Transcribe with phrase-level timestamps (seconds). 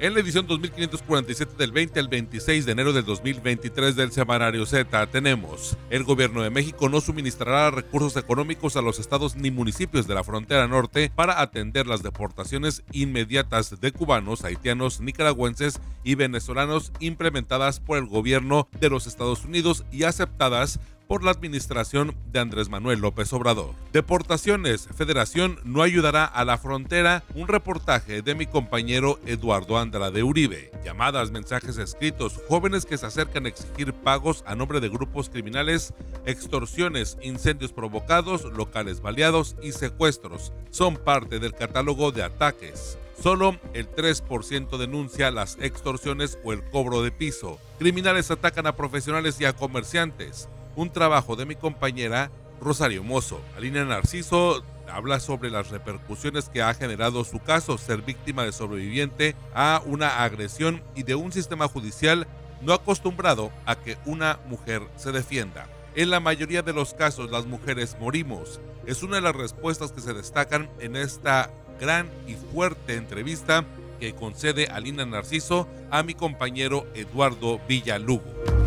[0.00, 5.06] En la edición 2547 del 20 al 26 de enero del 2023 del Semanario Z
[5.06, 10.14] tenemos, el gobierno de México no suministrará recursos económicos a los estados ni municipios de
[10.14, 17.78] la frontera norte para atender las deportaciones inmediatas de cubanos, haitianos, nicaragüenses y venezolanos implementadas
[17.78, 23.00] por el gobierno de los Estados Unidos y aceptadas por la administración de Andrés Manuel
[23.00, 23.74] López Obrador.
[23.92, 30.70] Deportaciones, Federación no ayudará a la frontera, un reportaje de mi compañero Eduardo Andrade Uribe.
[30.84, 35.92] Llamadas, mensajes escritos, jóvenes que se acercan a exigir pagos a nombre de grupos criminales,
[36.26, 42.98] extorsiones, incendios provocados, locales baleados y secuestros son parte del catálogo de ataques.
[43.20, 47.58] Solo el 3% denuncia las extorsiones o el cobro de piso.
[47.78, 52.30] Criminales atacan a profesionales y a comerciantes un trabajo de mi compañera
[52.60, 53.40] Rosario Mozo.
[53.56, 59.34] Alina Narciso habla sobre las repercusiones que ha generado su caso, ser víctima de sobreviviente
[59.54, 62.26] a una agresión y de un sistema judicial
[62.62, 65.66] no acostumbrado a que una mujer se defienda.
[65.94, 68.60] En la mayoría de los casos las mujeres morimos.
[68.86, 71.50] Es una de las respuestas que se destacan en esta
[71.80, 73.64] gran y fuerte entrevista
[74.00, 78.63] que concede Alina Narciso a mi compañero Eduardo Villalugo.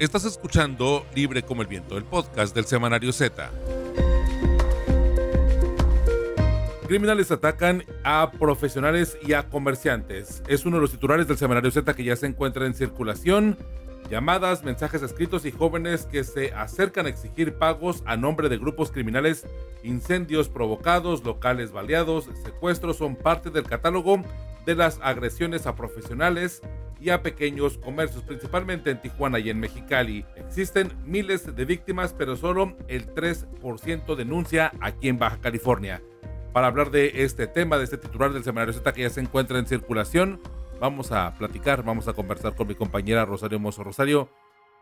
[0.00, 3.48] Estás escuchando Libre como el Viento, el podcast del Semanario Z.
[6.88, 10.42] Criminales atacan a profesionales y a comerciantes.
[10.48, 13.56] Es uno de los titulares del Semanario Z que ya se encuentra en circulación.
[14.14, 18.92] Llamadas, mensajes escritos y jóvenes que se acercan a exigir pagos a nombre de grupos
[18.92, 19.44] criminales,
[19.82, 24.22] incendios provocados, locales baleados, secuestros son parte del catálogo
[24.66, 26.62] de las agresiones a profesionales
[27.00, 30.24] y a pequeños comercios, principalmente en Tijuana y en Mexicali.
[30.36, 36.00] Existen miles de víctimas, pero solo el 3% denuncia aquí en Baja California.
[36.52, 39.58] Para hablar de este tema, de este titular del Semanario Z que ya se encuentra
[39.58, 40.40] en circulación,
[40.80, 43.84] vamos a platicar, vamos a conversar con mi compañera Rosario Mozo.
[43.84, 44.30] Rosario,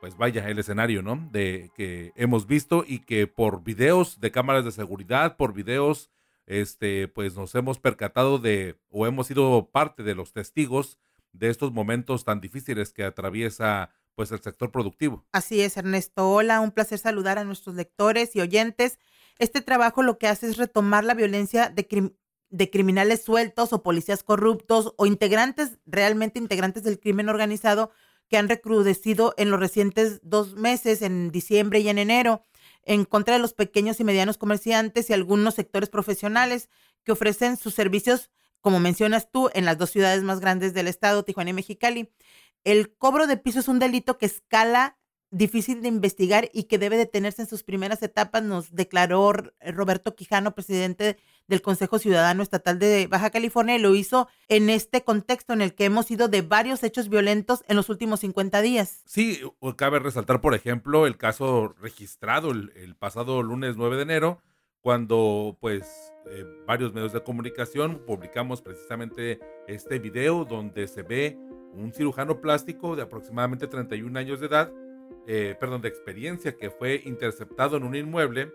[0.00, 1.28] pues vaya el escenario, ¿no?
[1.30, 6.10] De que hemos visto y que por videos de cámaras de seguridad, por videos,
[6.46, 10.98] este, pues nos hemos percatado de o hemos sido parte de los testigos
[11.32, 15.24] de estos momentos tan difíciles que atraviesa pues el sector productivo.
[15.32, 16.28] Así es, Ernesto.
[16.30, 18.98] Hola, un placer saludar a nuestros lectores y oyentes.
[19.38, 21.86] Este trabajo lo que hace es retomar la violencia de,
[22.52, 27.90] de criminales sueltos o policías corruptos o integrantes, realmente integrantes del crimen organizado
[28.28, 32.46] que han recrudecido en los recientes dos meses, en diciembre y en enero,
[32.84, 36.68] en contra de los pequeños y medianos comerciantes y algunos sectores profesionales
[37.02, 38.30] que ofrecen sus servicios
[38.62, 42.10] como mencionas tú, en las dos ciudades más grandes del estado, Tijuana y Mexicali.
[42.64, 44.96] El cobro de piso es un delito que escala
[45.32, 50.54] difícil de investigar y que debe detenerse en sus primeras etapas, nos declaró Roberto Quijano,
[50.54, 55.62] presidente del Consejo Ciudadano Estatal de Baja California, y lo hizo en este contexto en
[55.62, 59.02] el que hemos ido de varios hechos violentos en los últimos 50 días.
[59.06, 59.40] Sí,
[59.76, 64.42] cabe resaltar, por ejemplo, el caso registrado el, el pasado lunes 9 de enero,
[64.82, 71.38] cuando pues eh, varios medios de comunicación publicamos precisamente este video donde se ve
[71.72, 74.72] un cirujano plástico de aproximadamente 31 años de edad,
[75.26, 78.52] eh, perdón, de experiencia, que fue interceptado en un inmueble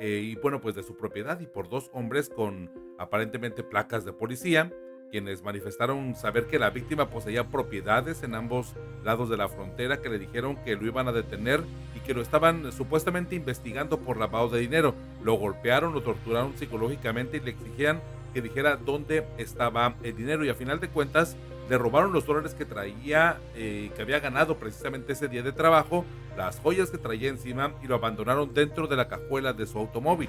[0.00, 4.12] eh, y bueno, pues de su propiedad y por dos hombres con aparentemente placas de
[4.12, 4.72] policía
[5.12, 8.74] quienes manifestaron saber que la víctima poseía propiedades en ambos
[9.04, 11.60] lados de la frontera, que le dijeron que lo iban a detener
[11.94, 14.94] y que lo estaban supuestamente investigando por lavado de dinero.
[15.22, 18.00] Lo golpearon, lo torturaron psicológicamente y le exigían
[18.32, 21.36] que dijera dónde estaba el dinero y a final de cuentas
[21.68, 26.04] le robaron los dólares que traía, eh, que había ganado precisamente ese día de trabajo,
[26.36, 30.28] las joyas que traía encima y lo abandonaron dentro de la cajuela de su automóvil.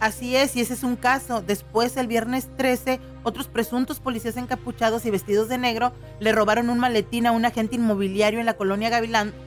[0.00, 1.40] Así es, y ese es un caso.
[1.40, 6.78] Después, el viernes 13, otros presuntos policías encapuchados y vestidos de negro le robaron un
[6.78, 8.90] maletín a un agente inmobiliario en la colonia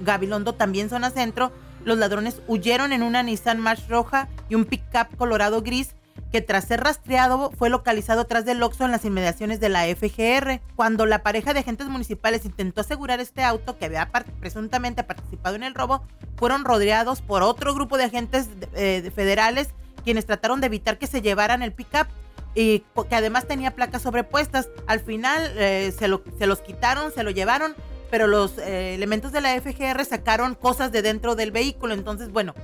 [0.01, 1.51] Gabilondo, también zona centro.
[1.83, 5.94] Los ladrones huyeron en una Nissan March roja y un pickup colorado gris
[6.31, 10.62] que tras ser rastreado fue localizado tras del Oxxo en las inmediaciones de la FGR.
[10.75, 14.10] Cuando la pareja de agentes municipales intentó asegurar este auto que había
[14.40, 16.04] presuntamente participado en el robo,
[16.36, 19.69] fueron rodeados por otro grupo de agentes eh, federales
[20.08, 22.08] quienes trataron de evitar que se llevaran el pickup
[22.56, 22.80] y
[23.10, 24.69] que además tenía placas sobrepuestas.
[24.88, 27.75] Al final eh, se, los quitaron, se lo llevaron,
[28.10, 31.94] pero los eh, elementos de la FGR sacaron cosas de dentro del vehículo.
[31.94, 32.56] Entonces, bueno,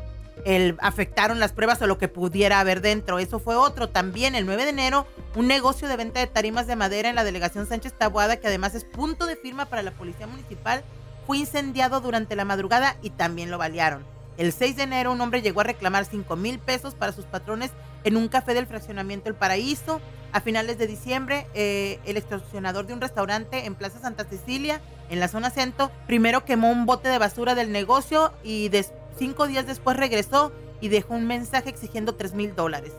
[0.46, 3.20] el, afectaron las pruebas o lo que pudiera haber dentro.
[3.20, 3.90] Eso fue otro.
[3.90, 7.24] También el 9 de enero, un negocio de venta de tarimas de madera en la
[7.24, 10.84] delegación Sánchez Tabuada, que además es punto de firma para la policía municipal,
[11.26, 14.04] fue incendiado durante la madrugada y también lo balearon.
[14.38, 17.72] El 6 de enero, un hombre llegó a reclamar 5 mil pesos para sus patrones
[18.04, 20.02] en un café del fraccionamiento El Paraíso.
[20.32, 24.82] A finales de diciembre, eh, el extorsionador de un restaurante en Plaza Santa Cecilia,
[25.12, 29.48] en la zona centro, primero quemó un bote de basura del negocio y después Cinco
[29.48, 30.52] días después regresó
[30.82, 32.92] y dejó un mensaje exigiendo 3 mil dólares.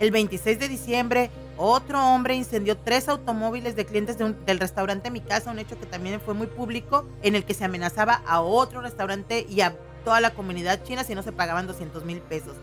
[0.00, 5.52] El 26 de diciembre, otro hombre incendió tres automóviles de clientes del restaurante Mi Casa,
[5.52, 9.46] un hecho que también fue muy público, en el que se amenazaba a otro restaurante
[9.48, 12.56] y a toda la comunidad china si no se pagaban 200 mil pesos.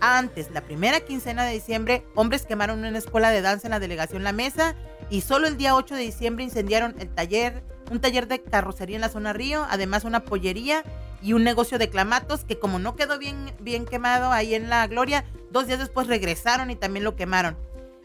[0.00, 4.22] Antes, la primera quincena de diciembre, hombres quemaron una escuela de danza en la delegación
[4.22, 4.76] La Mesa
[5.10, 9.00] y solo el día 8 de diciembre incendiaron el taller, un taller de carrocería en
[9.00, 10.84] la zona Río, además una pollería
[11.22, 14.86] y un negocio de clamatos que como no quedó bien, bien quemado ahí en la
[14.86, 17.56] Gloria, dos días después regresaron y también lo quemaron.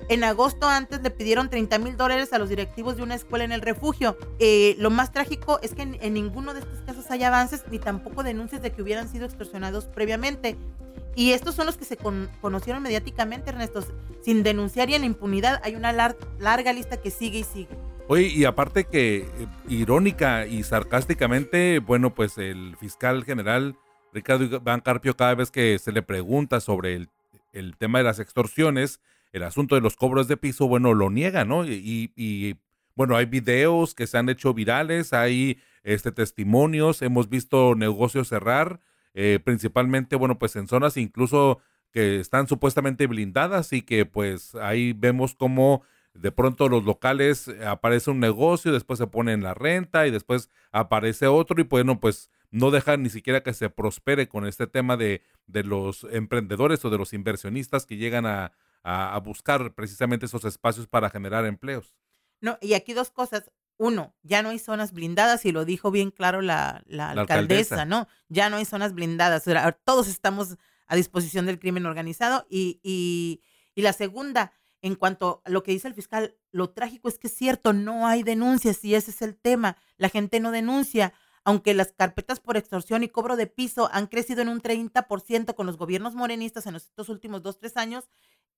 [0.10, 3.52] En agosto antes le pidieron 30 mil dólares a los directivos de una escuela en
[3.52, 4.18] el refugio.
[4.40, 8.24] Eh, lo más trágico es que en, ninguno de estos casos hay avances ni tampoco
[8.24, 10.58] denuncias de que hubieran sido extorsionados previamente.
[11.16, 13.84] Y estos son los que se conocieron mediáticamente, Ernesto.
[14.24, 17.78] Sin denunciar y en impunidad hay una larga lista que sigue y sigue.
[18.08, 19.26] Oye, y aparte que eh,
[19.70, 23.76] irónica y sarcásticamente, bueno, pues el fiscal general
[24.14, 27.08] Ricardo Iván Carpio, cada vez que se le pregunta sobre
[27.54, 29.00] el, tema de las extorsiones,
[29.32, 31.66] el asunto de los cobros de piso, bueno, lo niega, ¿no?
[31.66, 32.58] Y,
[32.96, 38.82] bueno, hay videos que se han hecho virales, hay este testimonios, hemos visto negocios cerrar,
[39.14, 41.60] eh, principalmente, bueno, pues en zonas incluso
[41.92, 47.66] que están supuestamente blindadas y que pues ahí vemos cómo de pronto los locales eh,
[47.66, 52.00] aparece un negocio, después se pone en la renta y después aparece otro y bueno,
[52.00, 56.84] pues no dejan ni siquiera que se prospere con este tema de, de los emprendedores
[56.84, 58.52] o de los inversionistas que llegan a,
[58.84, 61.96] a, buscar precisamente esos espacios para generar empleos.
[62.42, 63.52] No, y aquí dos cosas.
[63.78, 68.08] Uno, ya no hay zonas blindadas y lo dijo bien claro la, la, alcaldesa, ¿no?
[68.28, 69.46] Ya no hay zonas blindadas.
[69.86, 72.46] Todos estamos a disposición del crimen organizado.
[72.48, 73.42] Y, y,
[73.74, 77.28] y la segunda, en cuanto a lo que dice el fiscal, lo trágico es que
[77.28, 79.78] es cierto, no hay denuncias y ese es el tema.
[79.98, 81.14] La gente no denuncia,
[81.44, 85.66] aunque las carpetas por extorsión y cobro de piso han crecido en un 30% con
[85.66, 88.10] los gobiernos morenistas en estos últimos dos, tres años.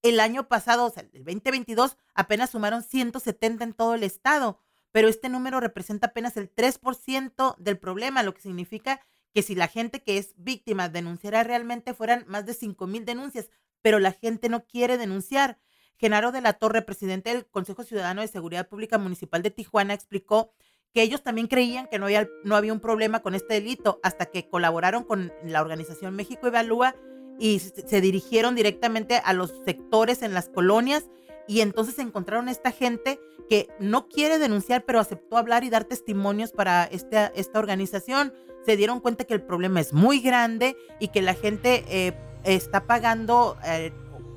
[0.02, 4.60] El año pasado, o sea, el 2022, apenas sumaron 170 en todo el estado,
[4.92, 9.02] pero este número representa apenas el 3% del problema, lo que significa
[9.34, 13.50] que si la gente que es víctima denunciara realmente fueran más de 5 mil denuncias,
[13.81, 15.60] pero la gente no quiere denunciar.
[15.98, 20.51] Genaro de la Torre, presidente del Consejo Ciudadano de Seguridad Pública Municipal de Tijuana, explicó
[20.94, 25.04] que ellos también creían que no había, un problema con este delito hasta que colaboraron
[25.04, 26.95] con la organización México Evalúa
[27.40, 31.10] y se dirigieron directamente a los sectores en las colonias
[31.48, 35.84] y entonces encontraron a esta gente que no quiere denunciar, pero aceptó hablar y dar
[35.84, 38.34] testimonios para esta, esta organización.
[38.65, 42.13] Se dieron cuenta que el problema es muy grande y que la gente eh,
[42.46, 43.91] está pagando eh,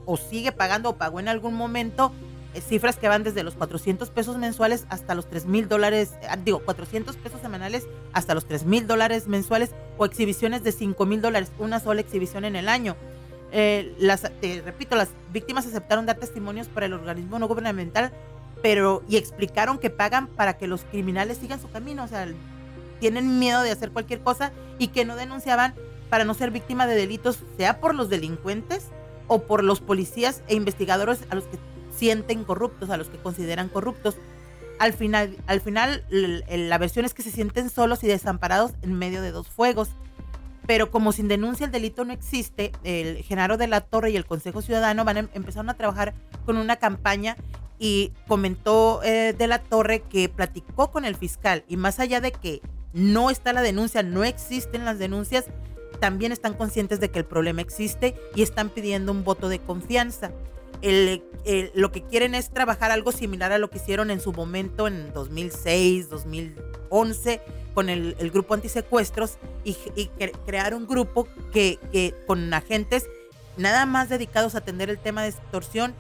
[0.07, 2.13] o sigue pagando o pagó en algún momento
[2.55, 6.29] eh, cifras que van desde los 400 pesos mensuales hasta los 3 mil dólares, eh,
[6.43, 11.21] digo, 400 pesos semanales hasta los 3 mil dólares mensuales o exhibiciones de 5 mil
[11.21, 12.97] dólares, una sola exhibición en el año.
[13.53, 18.11] Eh, las, te repito, las víctimas aceptaron dar testimonios para el organismo no gubernamental,
[18.63, 22.27] pero y explicaron que pagan para que los criminales sigan su camino, o sea,
[23.01, 25.75] tienen miedo de hacer cualquier cosa y que no denunciaban
[26.09, 28.89] para no ser víctima de delitos, sea por los delincuentes
[29.29, 31.59] o por los policías e investigadores a los que
[31.97, 34.17] sienten corruptos, a los que consideran corruptos.
[34.79, 39.23] Al final, al final la versión es que se sienten solos y desamparados en medio
[39.23, 39.91] de dos fuegos.
[40.67, 44.27] Pero como sin denuncia el delito no existe, el Genaro de la Torre y el
[44.27, 46.15] Consejo Ciudadano van a, em, empezaron a trabajar
[46.45, 47.37] con una campaña
[47.79, 52.33] y comentó eh, de la Torre que platicó con el fiscal y más allá de
[52.33, 55.45] que no está la denuncia, no existen las denuncias,
[56.01, 60.31] también están conscientes de que el problema existe y están pidiendo un voto de confianza.
[60.83, 65.13] lo que quieren es trabajar algo similar a lo que hicieron en su momento en
[65.13, 67.41] 2006, 2011
[67.77, 70.07] con el, grupo antisecuestros y, y
[70.47, 73.07] crear un grupo que, con agentes
[73.59, 75.95] nada más dedicados a atender el tema de extorsión,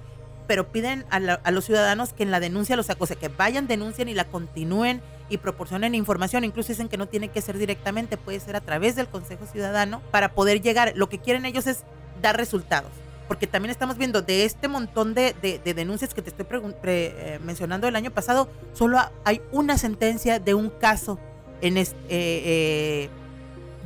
[0.46, 4.14] pero piden a, los ciudadanos que en la denuncia los acose, que vayan, denuncien y
[4.14, 6.44] la continúen y proporcionen información.
[6.44, 10.00] Incluso dicen que no tiene que ser directamente, puede ser a través del Consejo Ciudadano
[10.10, 10.92] para poder llegar.
[10.96, 11.84] Lo que quieren ellos es
[12.22, 12.90] dar resultados.
[13.28, 16.46] Porque también estamos viendo de este montón de, denuncias que te estoy
[16.84, 21.18] eh, mencionando el año pasado, solo hay una sentencia de un caso
[21.60, 23.10] en este, eh,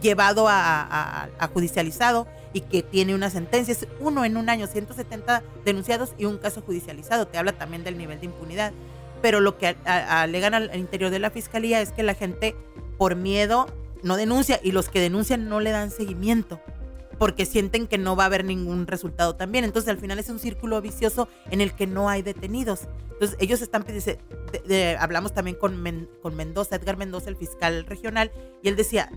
[0.00, 3.72] llevado a, judicializado y que tiene una sentencia.
[3.72, 7.26] Es uno en un año, 170 denunciados y un caso judicializado.
[7.26, 8.72] Te habla también del nivel de impunidad.
[9.22, 12.56] Pero lo que alegan al interior de la fiscalía es que la gente
[12.98, 13.66] por miedo
[14.02, 16.60] no denuncia y los que denuncian no le dan seguimiento
[17.18, 19.64] porque sienten que no va a haber ningún resultado también.
[19.64, 22.88] Entonces al final es un círculo vicioso en el que no hay detenidos.
[23.12, 24.22] Entonces ellos están pidiendo,
[24.98, 29.10] hablamos también con, con Mendoza, Edgar Mendoza, el fiscal regional, y él decía,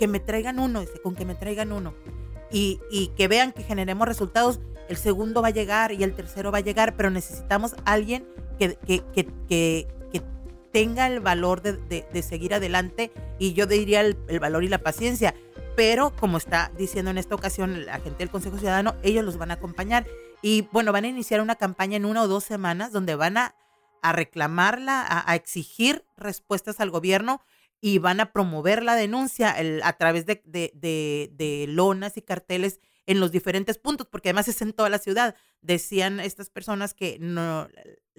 [0.00, 1.94] que me traigan uno, dice, con que me traigan uno.
[2.50, 2.80] Y,
[3.16, 4.58] que vean que generemos resultados,
[4.88, 8.26] el segundo va a llegar y el tercero va a llegar, pero necesitamos alguien
[8.68, 9.86] que, que, que,
[10.72, 15.34] tenga el valor de, seguir adelante y yo diría el, valor y la paciencia.
[15.74, 19.50] Pero como está diciendo en esta ocasión la gente del Consejo Ciudadano, ellos los van
[19.50, 20.06] a acompañar
[20.42, 23.56] y bueno, van a iniciar una campaña en una o dos semanas donde van a,
[24.00, 27.40] a reclamarla, a exigir respuestas al gobierno
[27.80, 33.32] y van a promover la denuncia a través de, de, lonas y carteles en los
[33.32, 35.34] diferentes puntos, porque además es en toda la ciudad.
[35.62, 37.68] Decían estas personas que no,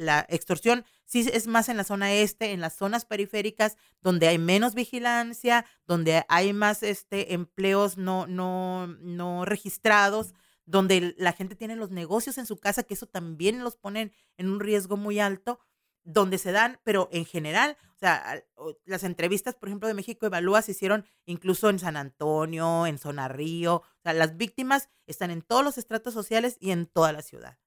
[0.01, 4.38] la extorsión sí es más en la zona este, en las zonas periféricas, donde hay
[4.38, 10.34] menos vigilancia, donde hay más este, empleos no, no, no registrados,
[10.65, 14.50] donde la gente tiene los negocios en su casa, que eso también los pone en
[14.50, 15.60] un riesgo muy alto
[16.03, 18.43] donde se dan, pero en general, o sea,
[18.86, 23.27] las entrevistas, por ejemplo, de México Evalúa se hicieron incluso en San Antonio, en Zona
[23.27, 27.22] Río, o sea, las víctimas están en todos los estratos sociales y en toda la
[27.22, 27.58] ciudad.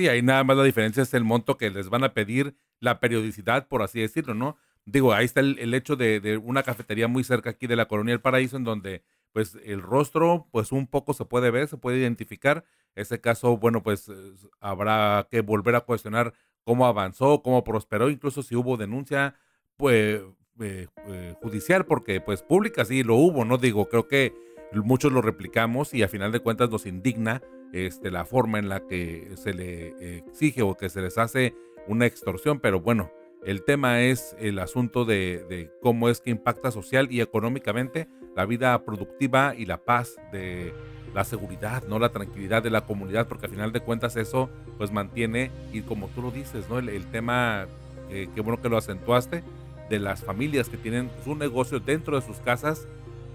[0.00, 3.00] Sí, ahí nada más la diferencia es el monto que les van a pedir, la
[3.00, 4.56] periodicidad, por así decirlo, ¿no?
[4.86, 8.22] Digo, ahí está el, hecho de, una cafetería muy cerca aquí de la Colonia del
[8.22, 9.02] Paraíso, en donde
[9.34, 12.64] pues el rostro, pues un poco se puede ver, se puede identificar.
[12.94, 14.10] Ese caso, bueno, pues
[14.58, 16.32] habrá que volver a cuestionar
[16.64, 19.34] cómo avanzó, cómo prosperó, incluso si hubo denuncia
[19.76, 20.22] pues,
[20.60, 23.58] eh, eh, judicial, porque pues pública sí lo hubo, ¿no?
[23.58, 24.32] Digo, creo que
[24.72, 27.42] muchos lo replicamos y a final de cuentas nos indigna
[27.72, 31.54] este, la forma en la que se le exige o que se les hace
[31.86, 33.10] una extorsión, pero bueno,
[33.44, 38.44] el tema es el asunto de, de, cómo es que impacta social y económicamente la
[38.44, 40.74] vida productiva y la paz de
[41.14, 44.92] la seguridad, no la tranquilidad de la comunidad, porque al final de cuentas eso pues
[44.92, 46.78] mantiene, y como tú lo dices, ¿no?
[46.78, 47.66] El, tema,
[48.10, 49.42] eh, qué bueno que lo acentuaste,
[49.88, 52.86] de las familias que tienen su negocio dentro de sus casas,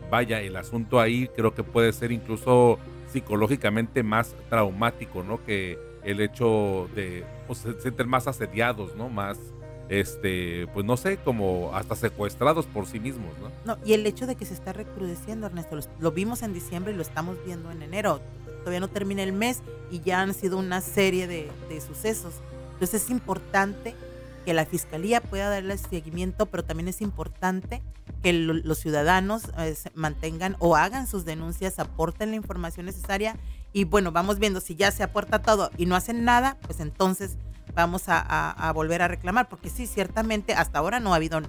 [0.09, 2.79] vaya, el asunto ahí creo que puede ser incluso
[3.15, 5.41] psicológicamente más traumático, ¿no?
[5.45, 9.07] Que el hecho de pues, se sienten más asediados, ¿no?
[9.07, 9.39] Más
[9.87, 13.51] este, pues no sé, como hasta secuestrados por sí mismos, ¿no?
[13.63, 16.95] No, y el hecho de que se está recrudeciendo, Ernesto, lo, vimos en diciembre y
[16.97, 18.19] lo estamos viendo en enero.
[18.59, 22.33] Todavía no termina el mes y ya han sido una serie de, sucesos.
[22.73, 23.95] Entonces es importante
[24.43, 27.81] que la fiscalía pueda darle seguimiento, pero también es importante
[28.25, 33.35] que los ciudadanos eh, mantengan o hagan sus denuncias, aporten la información necesaria
[33.71, 37.37] y bueno, vamos viendo si ya se aporta todo y no hacen nada, pues entonces
[37.75, 41.39] vamos a, volver a reclamar, porque sí, ciertamente hasta ahora no ha habido,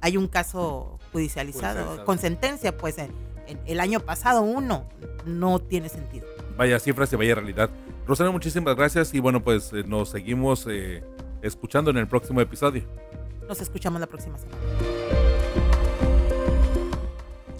[0.00, 3.12] hay un caso judicializado con sentencia, pues en,
[3.66, 4.88] el año pasado uno,
[5.26, 6.26] no tiene sentido.
[6.56, 7.68] Vaya cifras y vaya realidad.
[8.06, 11.04] Rosana, muchísimas gracias y bueno, pues eh, nos seguimos eh,
[11.42, 12.84] escuchando en el próximo episodio.
[13.46, 14.99] Nos escuchamos la próxima semana.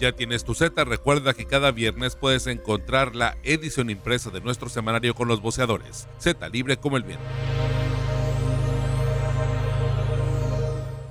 [0.01, 4.67] Ya tienes tu Z, recuerda que cada viernes puedes encontrar la edición impresa de nuestro
[4.67, 6.07] semanario con los voceadores.
[6.17, 7.23] Z libre como el viento.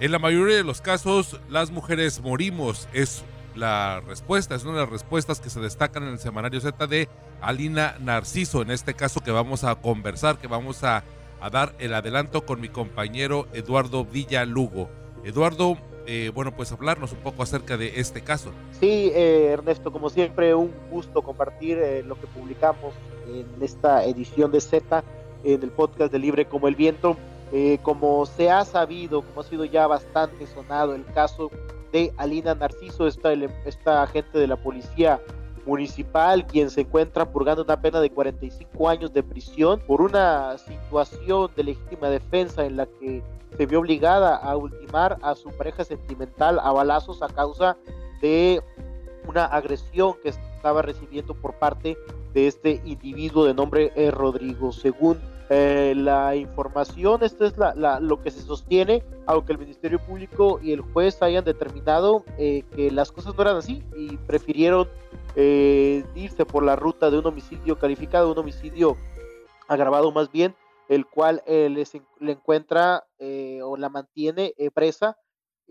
[0.01, 2.89] En la mayoría de los casos, las mujeres morimos.
[2.93, 3.23] Es
[3.55, 7.09] la respuesta, es una de las respuestas que se destacan en el semanario Z de
[7.41, 8.61] Alina Narciso.
[8.61, 11.05] En este caso que vamos a conversar, que vamos a,
[11.53, 14.91] dar el adelanto con mi compañero Eduardo Villalugo.
[15.23, 18.53] Eduardo, eh, bueno, pues hablarnos un poco acerca de este caso.
[18.79, 22.95] Sí, eh, Ernesto, como siempre, un gusto compartir eh, lo que publicamos
[23.29, 25.05] en esta edición de Z,
[25.45, 27.17] en el podcast de Libre como el Viento.
[27.53, 31.51] Eh, como se ha sabido, como ha sido ya bastante sonado el caso
[31.93, 35.21] de Alina Narciso, esta, esta agente de la policía
[35.71, 41.49] municipal, quien se encuentra purgando una pena de 45 años de prisión por una situación
[41.55, 43.23] de legítima defensa en la que
[43.57, 47.77] se vio obligada a ultimar a su pareja sentimental a balazos a causa
[48.21, 48.61] de
[49.29, 51.97] una agresión que estaba recibiendo por parte
[52.35, 54.73] de este individuo de nombre eh, Rodrigo.
[54.73, 55.21] Según
[55.51, 60.73] eh, la información, esto es la, lo que se sostiene, aunque el Ministerio Público y
[60.73, 64.89] el juez hayan determinado eh, que las cosas no eran así y prefirieron
[65.37, 68.97] irse por la ruta de un homicidio calificado, un homicidio
[69.69, 70.57] agravado más bien,
[70.89, 73.05] el cual les, le encuentra
[73.63, 75.17] o la mantiene presa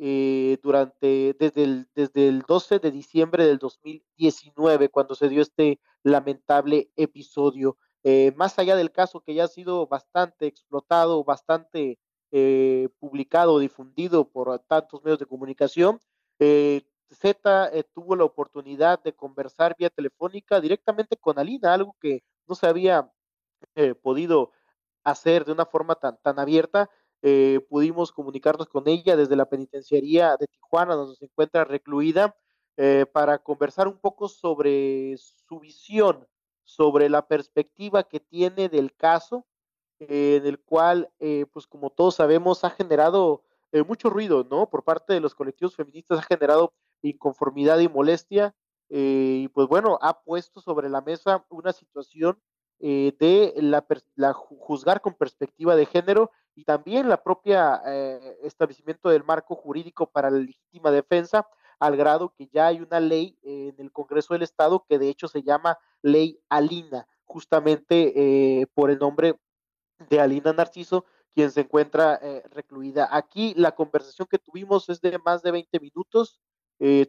[0.02, 5.82] eh, durante desde el, desde el 12 de diciembre del 2019, cuando se dio este
[6.04, 7.76] lamentable episodio.
[8.12, 12.00] Eh, más allá del caso que ya ha sido bastante explotado, bastante
[12.32, 16.00] eh, publicado, difundido por tantos medios de comunicación,
[16.40, 22.68] Z tuvo la oportunidad de conversar vía telefónica directamente con Alina, algo que no se
[22.68, 23.12] había
[24.02, 24.52] podido
[25.04, 26.90] hacer de una forma tan, tan abierta.
[27.22, 32.36] Eh, pudimos comunicarnos con ella desde la penitenciaría de Tijuana, donde se encuentra recluida,
[32.78, 36.26] eh, para conversar un poco sobre su visión,
[36.70, 39.46] sobre la perspectiva que tiene del caso,
[40.00, 41.10] eh, en el cual,
[41.52, 43.44] pues como todos sabemos, ha generado
[43.88, 44.70] mucho ruido, ¿no?
[44.70, 48.56] Por parte de los colectivos feministas ha generado inconformidad y molestia,
[48.88, 52.40] y pues bueno, ha puesto sobre la mesa una situación
[52.80, 53.86] de la,
[54.16, 60.12] la, juzgar con perspectiva de género y también la propia eh, establecimiento del marco jurídico
[60.12, 61.48] para la legítima defensa,
[61.80, 65.28] al grado que ya hay una ley en el Congreso del Estado que de hecho
[65.28, 68.14] se llama Ley Alina, justamente
[68.62, 69.40] eh, por el nombre
[70.10, 73.08] de Alina Narciso, quien se encuentra eh, recluida.
[73.12, 76.40] Aquí la conversación que tuvimos es de más de 20 minutos.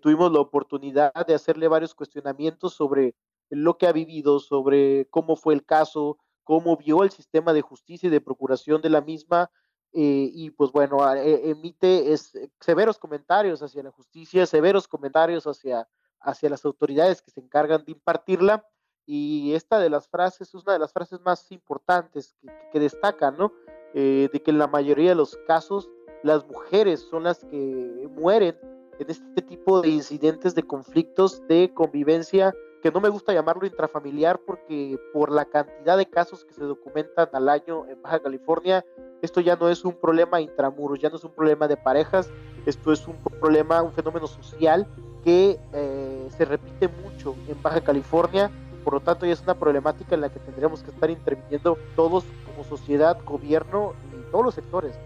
[0.03, 3.15] tuvimos la oportunidad de hacerle varios cuestionamientos sobre
[3.51, 8.09] lo que ha vivido, sobre cómo fue el caso, cómo vio el sistema de justicia
[8.09, 9.51] y de procuración de la misma,
[9.93, 15.89] eh, y pues bueno, e, emite es, severos comentarios hacia la justicia, severos comentarios hacia,
[16.21, 18.67] hacia las autoridades que se encargan de impartirla,
[19.07, 23.37] y esta de las frases es una de las frases más importantes que, que destacan,
[23.37, 23.53] ¿no?
[23.93, 25.91] Eh, de que en la mayoría de los casos
[26.23, 28.57] las mujeres son las que mueren
[29.01, 34.41] en este tipo de incidentes, de conflictos, de convivencia que no me gusta llamarlo intrafamiliar
[34.41, 38.85] porque por la cantidad de casos que se documentan al año en Baja California,
[39.23, 42.31] esto ya no es un problema intramuros, ya no es un problema de parejas,
[42.67, 44.87] esto es un problema, un fenómeno social
[45.25, 48.51] que eh, se repite mucho en Baja California,
[48.83, 52.25] por lo tanto ya es una problemática en la que tendríamos que estar interviniendo todos
[52.47, 54.97] como sociedad, gobierno y todos los sectores.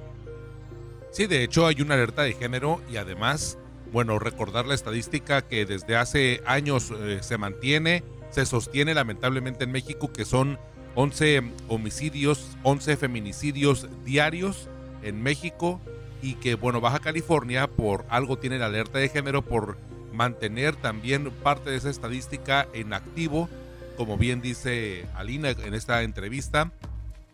[1.10, 3.58] Sí, de hecho hay una alerta de género y además
[3.94, 9.70] bueno, recordar la estadística que desde hace años eh, se mantiene, se sostiene lamentablemente en
[9.70, 10.58] México que son
[10.96, 14.68] 11 homicidios, 11 feminicidios diarios
[15.04, 15.80] en México
[16.22, 19.78] y que, bueno, Baja California por algo tiene la alerta de género por
[20.12, 23.48] mantener también parte de esa estadística en activo,
[23.96, 26.72] como bien dice Alina en esta entrevista.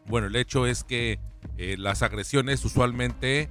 [0.04, 1.20] Bueno, el hecho es que
[1.56, 3.48] eh, las agresiones usualmente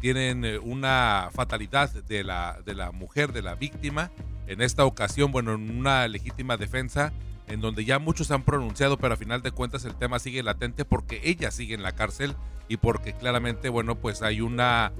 [0.00, 4.10] tienen eh, una fatalidad de la, de la mujer, de la víctima.
[4.46, 7.12] En esta ocasión, bueno, en una legítima defensa,
[7.46, 10.84] en donde ya muchos han pronunciado, pero a final de cuentas el tema sigue latente
[10.84, 12.34] porque ella sigue en la cárcel
[12.68, 14.92] y porque claramente, bueno, pues hay una,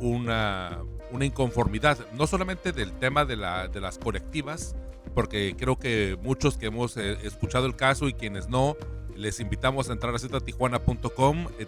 [0.00, 4.74] una, una inconformidad, no solamente del tema de, la, de las colectivas,
[5.14, 8.76] porque creo que muchos que hemos eh, escuchado el caso y quienes no,
[9.16, 11.66] les invitamos a entrar a ztijuana.com, eh,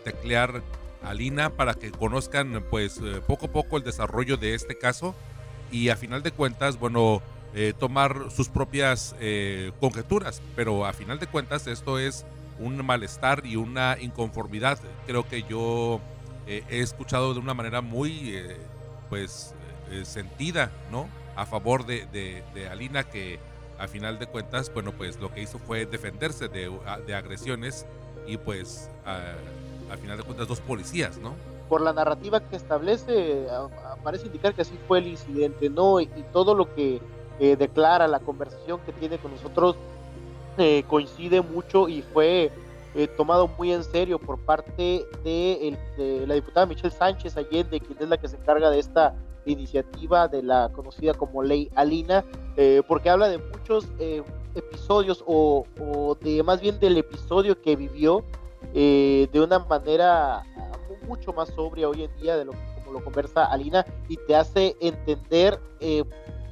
[1.04, 5.14] Alina para que conozcan pues eh, poco a poco el desarrollo de este caso
[5.70, 7.22] y a final de cuentas, bueno,
[7.54, 12.24] eh, tomar sus propias eh, conjeturas, pero a final de cuentas esto es
[12.58, 14.78] un malestar y una inconformidad.
[15.06, 16.00] Creo que yo
[16.46, 18.38] he escuchado de una manera muy
[19.08, 19.54] pues
[20.04, 21.08] sentida, ¿no?
[21.36, 23.38] A favor de, de, Alina que
[23.78, 26.70] a final de cuentas, bueno, pues lo que hizo fue defenderse de,
[27.06, 27.86] de agresiones
[28.26, 28.90] y pues
[29.94, 31.34] al final de cuentas dos policías, ¿no?
[31.68, 33.46] Por la narrativa que establece,
[34.02, 36.00] parece indicar que así fue el incidente, ¿no?
[36.00, 37.00] Y, todo lo que
[37.40, 39.76] eh, declara la conversación que tiene con nosotros
[40.58, 42.52] eh, coincide mucho y fue
[42.94, 45.76] eh, tomado muy en serio por parte de,
[46.26, 49.14] la diputada Michelle Sánchez Allende, quien es la que se encarga de esta
[49.46, 52.24] iniciativa de la conocida como Ley Alina,
[52.86, 53.88] porque habla de muchos
[54.54, 58.24] episodios o, o, de más bien del episodio que vivió
[58.76, 60.42] eh, de una manera
[61.06, 64.76] mucho más sobria hoy en día de lo como lo conversa Alina y te hace
[64.80, 66.04] entender eh,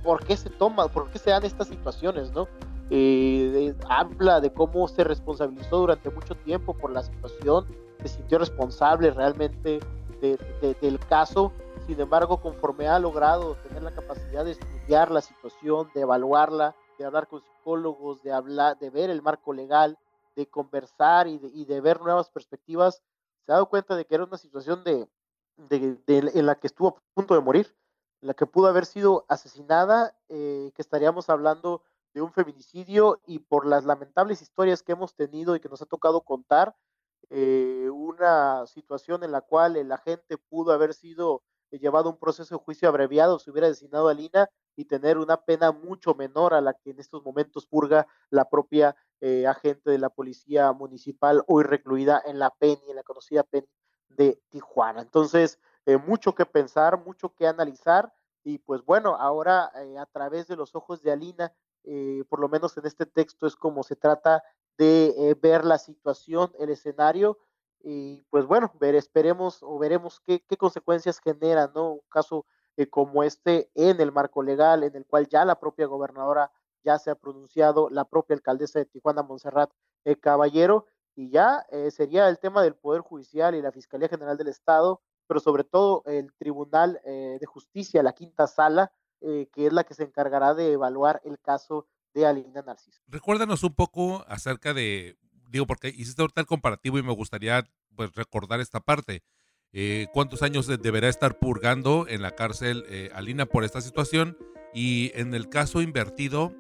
[0.05, 2.47] por qué se toma, por qué se dan estas situaciones, ¿no?
[2.91, 7.67] Eh, habla de cómo se responsabilizó durante mucho tiempo por la situación,
[8.03, 9.81] se sintió responsable realmente
[10.21, 11.53] del caso,
[11.87, 17.05] sin embargo, conforme ha logrado tener la capacidad de estudiar la situación, de evaluarla, de
[17.05, 19.99] hablar con psicólogos, de hablar, de ver el marco legal,
[20.35, 23.03] de conversar y de, y de ver nuevas perspectivas,
[23.41, 25.09] se ha dado cuenta de que era una situación de,
[25.57, 27.77] de, en la que estuvo a punto de morir,
[28.21, 31.83] en la que pudo haber sido asesinada, eh, que estaríamos hablando
[32.15, 35.87] de un feminicidio y por las lamentables historias que hemos tenido y que nos ha
[35.87, 36.77] tocado contar,
[37.31, 41.43] eh, una situación en la cual el agente pudo haber sido
[41.79, 45.73] llevado un proceso de juicio abreviado, se hubiera designado a Lina y tener una pena
[45.73, 50.11] mucho menor a la que en estos momentos purga la propia eh, agente de la
[50.11, 53.69] policía municipal hoy recluida en la PENI, en la conocida PENI
[54.09, 55.03] de Tijuana.
[55.03, 58.13] Entonces, eh, mucho que pensar, mucho que analizar
[58.45, 61.53] y pues bueno, ahora a través de los ojos de Alina
[61.85, 64.43] eh, por lo menos en este texto es como se trata
[64.79, 67.39] de eh, ver la situación, el escenario,
[67.83, 71.93] y pues bueno, ver, esperemos o veremos qué, qué consecuencias genera, ¿no?
[71.93, 75.87] Un caso eh, como este en el marco legal, en el cual ya la propia
[75.87, 76.51] gobernadora
[76.85, 79.71] ya se ha pronunciado, la propia alcaldesa de Tijuana, Montserrat
[80.21, 85.01] Caballero, y ya sería el tema del Poder Judicial y la Fiscalía General del Estado,
[85.29, 88.91] pero sobre todo el Tribunal de Justicia, la quinta sala,
[89.25, 93.01] eh, que es la que se encargará de evaluar el caso de Alina Narciso.
[93.07, 95.17] Recuérdanos un poco acerca de,
[95.53, 99.23] digo, porque hiciste ahorita el comparativo y me gustaría pues recordar esta parte.
[99.73, 104.37] Eh, ¿Cuántos años deberá estar purgando en la cárcel eh, Alina por esta situación?
[104.75, 106.55] Y en el caso invertido,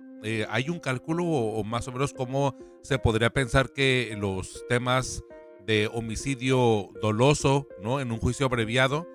[0.49, 5.25] ¿hay un cálculo o, o, más o menos cómo se podría pensar que los temas
[5.67, 8.01] de homicidio doloso, ¿no?
[8.01, 9.09] En un juicio abreviado,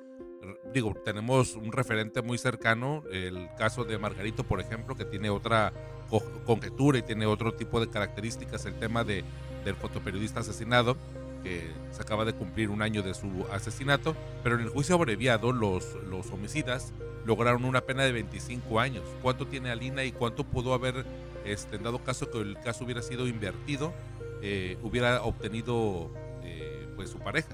[0.74, 5.74] digo, tenemos un referente muy cercano, el caso de Margarito, por ejemplo, que tiene otra
[6.46, 9.24] conjetura y tiene otro tipo de características, el tema de,
[9.64, 10.98] del fotoperiodista asesinado,
[11.44, 15.52] que se acaba de cumplir un año de su asesinato, pero en el juicio abreviado
[15.52, 16.92] los, los homicidas
[17.26, 19.04] lograron una pena de 25 años.
[19.22, 21.06] ¿Cuánto tiene Alina y cuánto pudo haber,
[21.46, 23.94] este, en dado caso que el caso hubiera sido invertido,
[24.42, 26.10] eh, hubiera obtenido
[26.44, 27.50] eh, pues su pareja?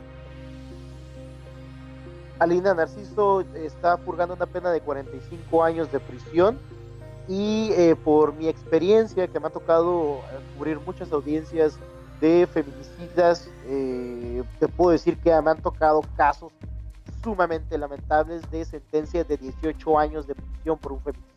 [2.39, 6.57] Alina Narciso está purgando una pena de 45 años de prisión
[7.27, 11.77] y eh, por mi experiencia que me ha tocado eh, cubrir muchas audiencias
[12.23, 16.53] de feminicidas, eh, te puedo decir que me han tocado casos
[17.21, 21.33] sumamente lamentables de sentencias de 18 años de prisión por un feminicidio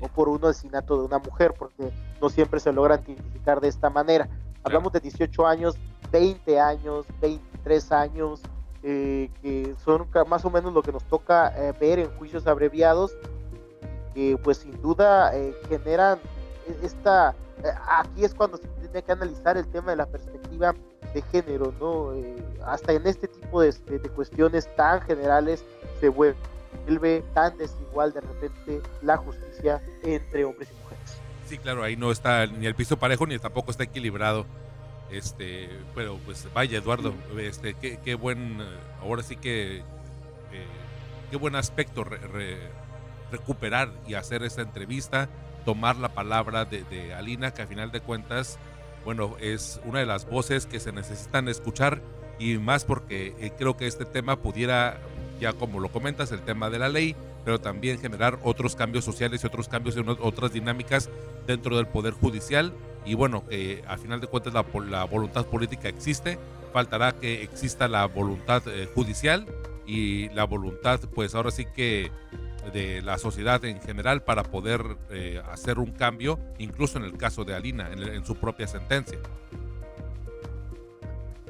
[0.00, 3.90] o por un asesinato de una mujer, porque no siempre se logra identificar de esta
[3.90, 4.26] manera.
[4.62, 5.76] Hablamos de 18 años,
[6.10, 8.40] 20 años, 23 años,
[8.82, 13.14] eh, que son más o menos lo que nos toca eh, ver en juicios abreviados,
[14.14, 16.18] que pues sin duda eh, generan
[16.82, 17.34] esta,
[17.88, 20.74] aquí es cuando se tiene que analizar el tema de la perspectiva
[21.12, 22.12] de género, ¿no?
[22.66, 25.64] hasta en este tipo de, de, cuestiones tan generales
[26.00, 31.18] se vuelve tan desigual de repente la justicia entre hombres y mujeres.
[31.46, 34.46] Sí, claro, ahí no está ni el piso parejo ni tampoco está equilibrado
[35.10, 38.58] este, pero pues vaya, Eduardo, este, qué, buen,
[39.00, 39.82] ahora sí que, eh,
[41.30, 42.04] qué buen aspecto
[43.30, 45.28] recuperar y hacer esta entrevista,
[45.64, 48.58] tomar la palabra de, Alina, que a final de cuentas,
[49.04, 52.00] bueno, es una de las voces que se necesitan escuchar
[52.38, 54.98] y más porque eh, creo que este tema pudiera,
[55.40, 59.44] ya como lo comentas, el tema de la ley, pero también generar otros cambios sociales
[59.44, 61.10] y otros cambios en otras dinámicas
[61.46, 62.72] dentro del Poder Judicial.
[63.04, 66.38] Y bueno, que a final de cuentas la, la, voluntad política existe,
[66.72, 69.46] faltará que exista la voluntad eh, judicial
[69.86, 72.10] y la voluntad, pues ahora sí que
[72.72, 77.44] de la sociedad en general para poder eh, hacer un cambio, incluso en el caso
[77.44, 79.18] de Alina, en, su propia sentencia.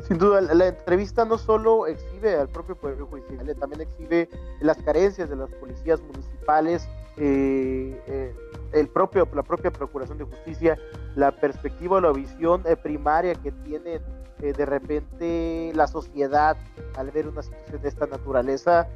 [0.06, 4.28] Sin duda, la entrevista no solo exhibe al propio Poder Judicial, también exhibe
[4.60, 8.34] las carencias de las policías municipales, eh, eh,
[8.72, 10.76] el propio, la propia Procuración de Justicia,
[11.14, 14.00] la perspectiva o la visión eh, primaria que tiene
[14.40, 16.56] de repente la sociedad
[16.96, 18.88] al ver una situación de esta naturaleza.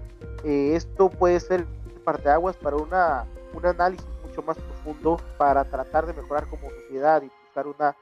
[0.45, 1.65] esto puede ser
[2.09, 7.31] parteaguas para una, un análisis mucho más profundo para tratar de mejorar como sociedad y
[7.45, 7.95] buscar una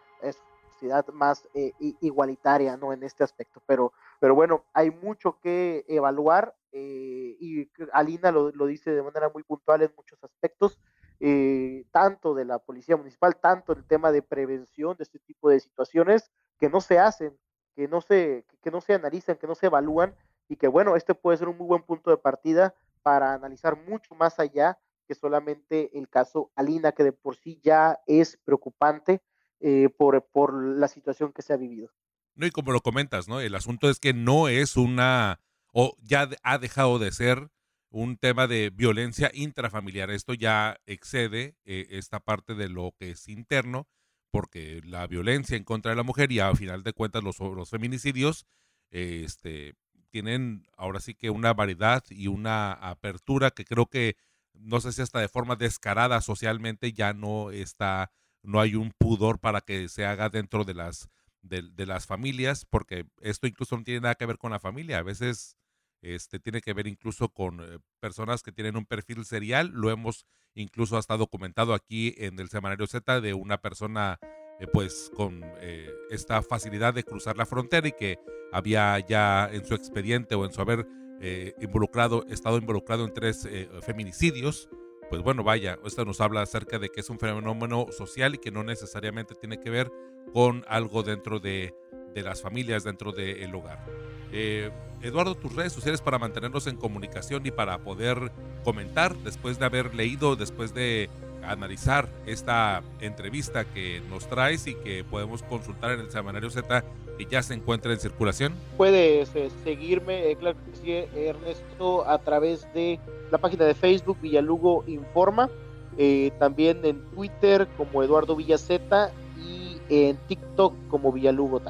[0.71, 1.49] sociedad más
[1.81, 2.93] igualitaria ¿no?
[2.93, 3.61] en este aspecto.
[3.67, 9.43] Pero, pero bueno, hay mucho que evaluar eh, y Alina lo, dice de manera muy
[9.43, 10.79] puntual en muchos aspectos,
[11.19, 15.59] eh, tanto de la policía municipal, tanto el tema de prevención de este tipo de
[15.59, 17.37] situaciones que no se hacen,
[17.75, 20.15] que no se, que no se analizan, que no se evalúan
[20.49, 22.73] y que bueno, este puede ser un muy buen punto de partida
[23.07, 28.01] para analizar mucho más allá que solamente el caso Alina, que de por sí ya
[28.05, 29.23] es preocupante
[29.61, 31.93] eh, por, por la situación que se ha vivido.
[32.35, 33.39] No, y como lo comentas, ¿no?
[33.39, 35.39] El asunto es que no es una
[35.73, 37.49] o ya ha dejado de ser
[37.91, 40.11] un tema de violencia intrafamiliar.
[40.11, 43.87] Esto ya excede eh, esta parte de lo que es interno,
[44.33, 47.71] porque la violencia en contra de la mujer y a final de cuentas los, los
[47.71, 48.49] feminicidios
[48.91, 54.17] este, tienen ahora sí que una variedad y una apertura que creo que
[54.55, 58.11] no sé si hasta de forma descarada socialmente ya no está,
[58.43, 61.09] no hay un pudor para que se haga dentro de las,
[61.43, 65.03] de, las familias, porque esto incluso no tiene nada que ver con la familia, a
[65.03, 65.57] veces
[66.03, 70.27] este, tiene que ver incluso con eh, personas que tienen un perfil serial, lo hemos
[70.55, 74.19] incluso hasta documentado aquí en el semanario Z de una persona
[74.61, 78.19] eh, pues con eh, esta facilidad de cruzar la frontera y que
[78.53, 80.87] había ya en su expediente o en su haber
[81.21, 83.49] eh, involucrado, estado involucrado en tres
[83.83, 84.69] feminicidios,
[85.09, 88.51] pues bueno, vaya, esto nos habla acerca de que es un fenómeno social y que
[88.51, 89.91] no necesariamente tiene que ver
[90.33, 91.75] con algo dentro de,
[92.17, 93.85] de las familias, dentro del hogar.
[94.33, 94.71] Eh,
[95.03, 98.33] Eduardo, tus redes sociales para mantenernos en comunicación y para poder
[98.65, 101.11] comentar después de haber leído, después de
[101.51, 106.85] analizar esta entrevista que nos traes y que podemos consultar en el Semanario Z
[107.17, 108.53] que ya se encuentra en circulación?
[108.77, 114.19] Puedes eh, seguirme, eh, claro que sí, Ernesto, a través de la página de Facebook
[114.21, 115.51] Villalugo Informa,
[115.99, 121.61] eh, también en Twitter como Eduardo Villazeta y en TikTok como Villalugo.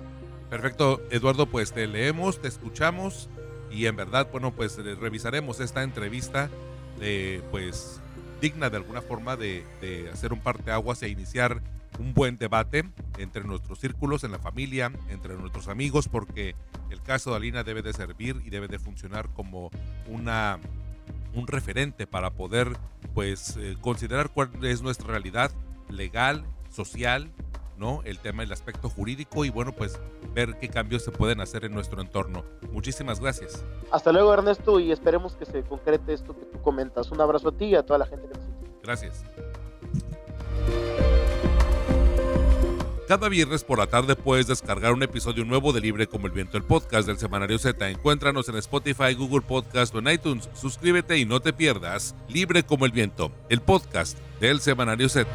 [0.51, 3.29] Perfecto, Eduardo, pues te leemos, te escuchamos
[3.71, 6.51] y en verdad, bueno, pues revisaremos esta entrevista,
[7.51, 8.01] pues
[8.41, 9.65] digna de alguna forma de,
[10.13, 11.63] hacer un parteaguas e iniciar
[11.99, 12.85] un buen debate
[13.19, 16.55] entre nuestros círculos, en la familia, entre nuestros amigos, porque
[16.91, 19.71] el caso de Alina debe de servir y debe de funcionar como
[20.07, 20.59] una,
[21.35, 22.77] un referente para poder
[23.15, 25.51] pues eh, considerar cuál es nuestra realidad
[25.89, 27.33] legal, social,
[27.77, 28.03] ¿no?
[28.05, 30.01] El tema, el aspecto jurídico y bueno, pues
[30.35, 32.45] ver qué cambios se pueden hacer en nuestro entorno.
[32.73, 33.65] Muchísimas gracias.
[33.91, 37.11] Hasta luego Ernesto y esperemos que se concrete esto que tú comentas.
[37.11, 38.47] Un abrazo a ti y a toda la gente que nos.
[38.83, 39.25] Gracias.
[43.09, 46.57] Cada viernes por la tarde puedes descargar un episodio nuevo de Libre como el Viento,
[46.57, 47.89] el podcast del Semanario Z.
[47.89, 50.49] Encuéntranos en Spotify, Google Podcast o en iTunes.
[50.55, 55.31] Suscríbete y no te pierdas Libre como el Viento, el podcast del Semanario Z.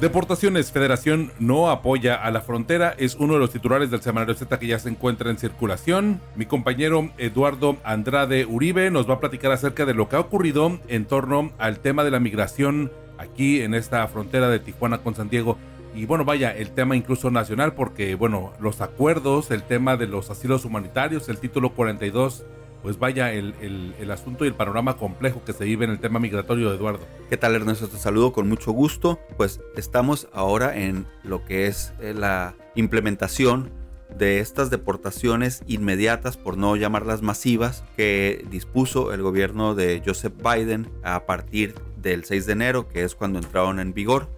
[0.00, 4.56] Deportaciones Federación no apoya a la frontera es uno de los titulares del Semanario Z
[4.60, 6.20] que ya se encuentra en circulación.
[6.36, 10.78] Mi compañero Eduardo Andrade Uribe nos va a platicar acerca de lo que ha ocurrido
[10.86, 15.30] en torno al tema de la migración aquí en esta frontera de Tijuana con San
[15.30, 15.58] Diego.
[15.96, 20.30] Y bueno, vaya, el tema incluso nacional, porque bueno, los acuerdos, el tema de los
[20.30, 22.44] asilos humanitarios, el título 42,
[22.82, 23.54] pues vaya el,
[23.98, 27.06] el, asunto y el panorama complejo que se vive en el tema migratorio, Eduardo.
[27.28, 27.88] ¿Qué tal, Ernesto?
[27.88, 29.18] Te saludo con mucho gusto.
[29.36, 33.70] Pues estamos ahora en lo que es eh, la implementación
[34.16, 40.90] de estas deportaciones inmediatas, por no llamarlas masivas, que dispuso el gobierno de Joseph Biden
[41.02, 44.28] a partir del 6 de enero, que es cuando entraron en vigor.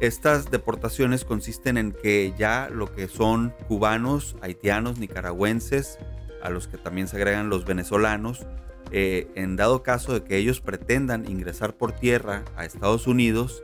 [0.00, 5.98] Estas deportaciones consisten en que ya lo que son cubanos, haitianos, nicaragüenses,
[6.42, 8.46] a los que también se agregan los venezolanos,
[8.90, 13.62] eh, en dado caso de que ellos pretendan ingresar por tierra a Estados Unidos,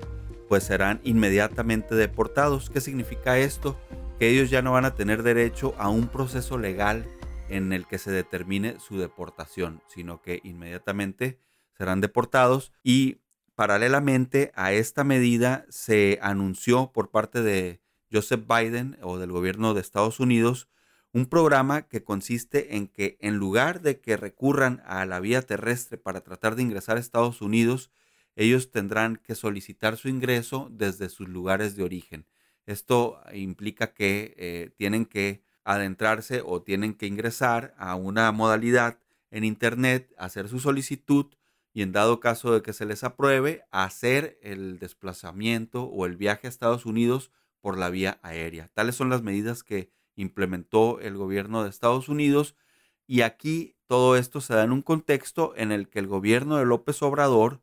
[0.49, 2.71] pues serán inmediatamente deportados.
[2.71, 3.79] ¿Qué significa esto?
[4.19, 7.07] Que ellos ya no van a tener derecho a un proceso legal
[7.49, 11.39] en el que se determine su deportación, sino que inmediatamente
[11.77, 13.19] serán deportados y
[13.55, 17.81] Paralelamente a esta medida se anunció por parte de
[18.13, 20.69] Joseph Biden o del gobierno de Estados Unidos
[21.15, 25.97] un programa que consiste en que en lugar de que recurran a la vía terrestre
[25.97, 27.93] para tratar de ingresar a Estados Unidos,
[28.35, 32.27] ellos tendrán que solicitar su ingreso desde sus lugares de origen.
[32.67, 38.99] Esto implica que eh, tienen que adentrarse o tienen que ingresar a una modalidad
[39.31, 41.27] en Internet, hacer su solicitud
[41.73, 46.49] y en dado caso de que se les apruebe, hacer el desplazamiento o el viaje
[46.49, 48.69] a Estados Unidos por la vía aérea.
[48.75, 52.57] Tales son las medidas que implementó el gobierno de Estados Unidos
[53.07, 56.65] y aquí todo esto se da en un contexto en el que el gobierno de
[56.65, 57.61] López Obrador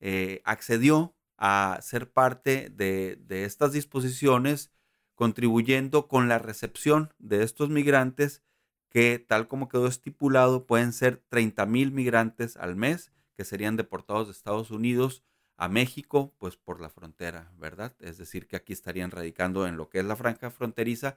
[0.00, 4.70] eh, accedió a ser parte de, de estas disposiciones,
[5.14, 8.42] contribuyendo con la recepción de estos migrantes
[8.90, 14.28] que tal como quedó estipulado pueden ser 30 mil migrantes al mes que serían deportados
[14.28, 15.24] de Estados Unidos
[15.56, 17.94] a México, pues por la frontera, ¿verdad?
[18.00, 21.16] Es decir, que aquí estarían radicando en lo que es la franja fronteriza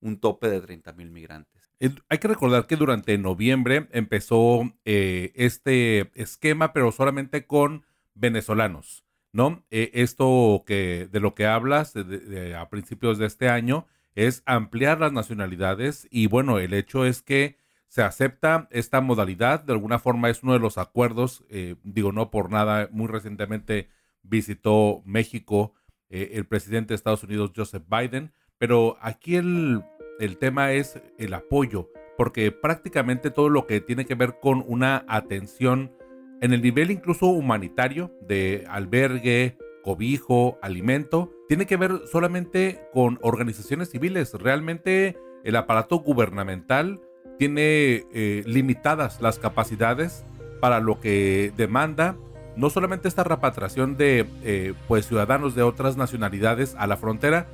[0.00, 1.70] un tope de 30 mil migrantes.
[2.08, 9.64] Hay que recordar que durante noviembre empezó eh, este esquema, pero solamente con venezolanos, ¿no?
[9.70, 15.12] Eh, esto que de lo que hablas a principios de este año es ampliar las
[15.12, 19.62] nacionalidades y bueno, el hecho es que se acepta esta modalidad.
[19.62, 23.88] De alguna forma es uno de los acuerdos, eh, digo, no por nada, muy recientemente
[24.22, 25.74] visitó México
[26.08, 29.82] eh, el presidente de Estados Unidos, Joseph Biden, pero aquí el,
[30.20, 35.04] el tema es el apoyo, porque prácticamente todo lo que tiene que ver con una
[35.08, 35.92] atención
[36.40, 43.90] en el nivel incluso humanitario de albergue, cobijo, alimento, tiene que ver solamente con organizaciones
[43.90, 44.32] civiles.
[44.34, 47.00] Realmente el aparato gubernamental
[47.38, 50.24] tiene eh, limitadas las capacidades
[50.60, 52.16] para lo que demanda
[52.56, 57.46] no solamente esta repatriación de eh, pues ciudadanos de otras nacionalidades a la frontera,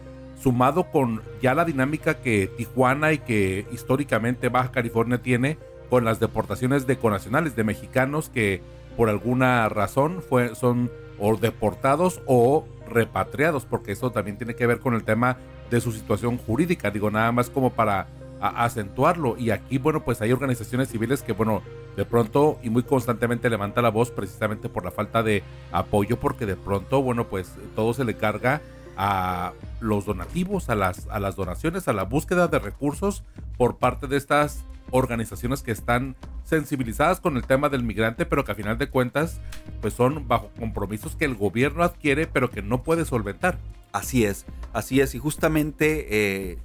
[0.42, 6.20] sumado con ya la dinámica que Tijuana y que históricamente Baja California tiene con las
[6.20, 8.62] deportaciones de conacionales de mexicanos que
[8.96, 14.80] por alguna razón fue, son o deportados o repatriados, porque eso también tiene que ver
[14.80, 15.36] con el tema
[15.70, 18.08] de su situación jurídica, digo nada más como para
[18.40, 19.36] acentuarlo.
[19.38, 21.62] Y aquí, bueno, pues hay organizaciones civiles que, bueno,
[21.96, 26.44] de pronto y muy constantemente levanta la voz precisamente por la falta de apoyo, porque
[26.44, 28.60] de pronto, bueno, pues todo se le carga
[28.96, 33.24] a los donativos, a las, a las donaciones, a la búsqueda de recursos
[33.56, 38.52] por parte de estas organizaciones que están sensibilizadas con el tema del migrante, pero que
[38.52, 39.40] a final de cuentas,
[39.80, 43.58] pues son bajo compromisos que el gobierno adquiere, pero que no puede solventar.
[43.92, 46.58] Así es, así es, y justamente eh,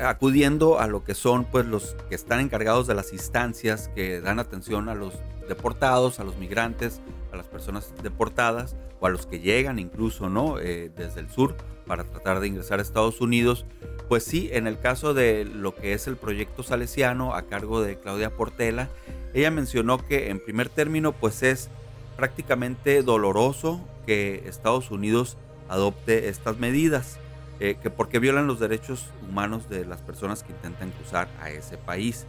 [0.00, 4.38] acudiendo a lo que son pues los que están encargados de las instancias que dan
[4.38, 5.14] atención a los
[5.48, 7.00] deportados, a los migrantes,
[7.32, 11.56] a las personas deportadas o a los que llegan incluso no eh, desde el sur
[11.86, 13.64] para tratar de ingresar a Estados Unidos.
[14.08, 17.98] Pues sí, en el caso de lo que es el proyecto salesiano a cargo de
[17.98, 18.88] Claudia Portela,
[19.34, 21.70] ella mencionó que en primer término pues es
[22.16, 25.36] prácticamente doloroso que Estados Unidos
[25.68, 27.18] adopte estas medidas
[27.60, 31.76] eh, que porque violan los derechos humanos de las personas que intentan cruzar a ese
[31.76, 32.24] país.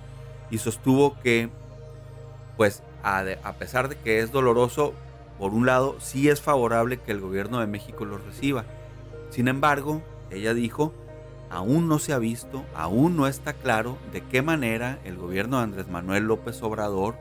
[0.49, 1.49] Y sostuvo que,
[2.60, 4.93] pues, a, pesar de que es doloroso,
[5.38, 8.65] por un lado, sí es favorable que el gobierno de México los reciba.
[9.30, 10.93] Sin embargo, ella dijo,
[11.50, 15.63] aún no se ha visto, aún no está claro de qué manera el gobierno de
[15.63, 17.15] Andrés Manuel López Obrador,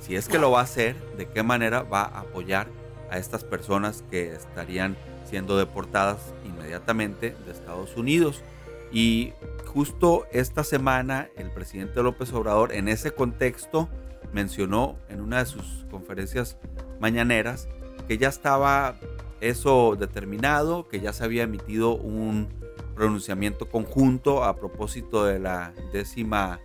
[0.00, 2.68] si es que lo va a hacer, de qué manera va a apoyar
[3.10, 4.96] a estas personas que estarían
[5.28, 8.42] siendo deportadas inmediatamente de Estados Unidos.
[8.90, 9.34] Y
[9.66, 13.90] justo esta semana el presidente López Obrador en ese contexto
[14.32, 16.56] mencionó en una de sus conferencias
[17.00, 17.68] mañaneras
[18.06, 18.96] que ya estaba
[19.40, 22.48] eso determinado, que ya se había emitido un
[22.94, 26.60] pronunciamiento conjunto a propósito de la décima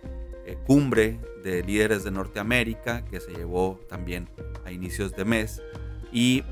[0.46, 4.28] eh, cumbre de líderes de Norteamérica que se llevó también
[4.64, 5.62] a inicios de mes
[6.12, 6.42] y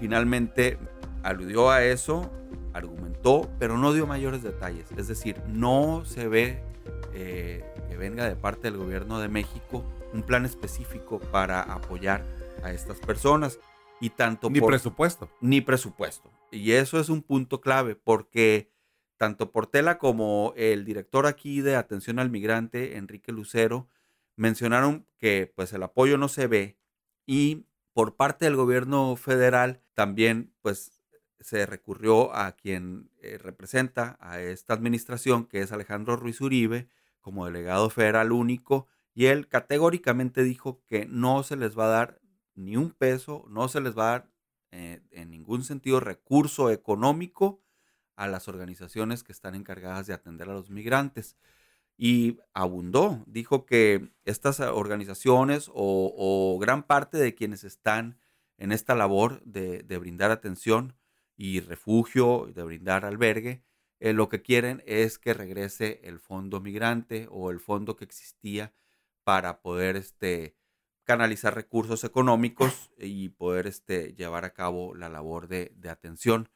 [0.00, 0.78] finalmente
[1.22, 2.30] aludió a eso,
[2.72, 4.86] argumentó, pero no dio mayores detalles.
[4.96, 6.60] Es decir, no se ve
[7.14, 12.24] eh, que venga de parte del gobierno de México un plan específico para apoyar
[12.62, 13.58] a estas personas.
[14.00, 15.30] Y tanto ni presupuesto.
[15.40, 16.30] Ni presupuesto.
[16.50, 18.70] Y eso es un punto clave porque
[19.16, 23.88] tanto Portela como el director aquí de atención al migrante, Enrique Lucero,
[24.34, 26.76] mencionaron que pues el apoyo no se ve
[27.26, 31.00] y por parte del gobierno federal también pues
[31.38, 36.88] se recurrió a quien eh, representa a esta administración, que es Alejandro Ruiz Uribe,
[37.20, 42.20] como delegado federal único, y él categóricamente dijo que no se les va a dar
[42.54, 44.30] ni un peso, no se les va a dar
[44.70, 47.62] eh, en ningún sentido recurso económico
[48.16, 51.36] a las organizaciones que están encargadas de atender a los migrantes.
[51.98, 58.18] Y abundó, dijo que estas organizaciones o, gran parte de quienes están
[58.56, 60.96] en esta labor de brindar atención
[61.36, 63.62] y refugio, de brindar albergue,
[64.02, 68.72] eh, lo que quieren es que regrese el fondo migrante o el fondo que existía
[69.24, 70.56] para poder este,
[71.04, 76.48] canalizar recursos económicos y poder este, llevar a cabo la labor de, atención.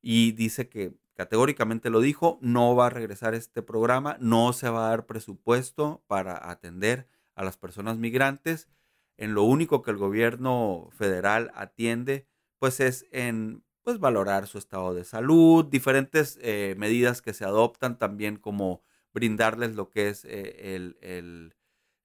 [0.00, 4.86] Y dice que categóricamente lo dijo, no va a regresar este programa, no se va
[4.86, 8.68] a dar presupuesto para atender a las personas migrantes.
[9.16, 12.26] En lo único que el gobierno federal atiende,
[12.58, 18.00] pues es en pues valorar su estado de salud, diferentes eh, medidas que se adoptan
[18.00, 18.82] también como
[19.14, 21.54] brindarles lo que es eh, el,